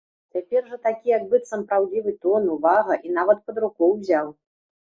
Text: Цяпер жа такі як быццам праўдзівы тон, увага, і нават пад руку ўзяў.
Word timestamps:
Цяпер 0.35 0.63
жа 0.69 0.77
такі 0.85 1.11
як 1.17 1.27
быццам 1.33 1.65
праўдзівы 1.73 2.15
тон, 2.25 2.49
увага, 2.57 2.99
і 3.09 3.15
нават 3.19 3.45
пад 3.51 3.63
руку 3.67 3.93
ўзяў. 3.93 4.27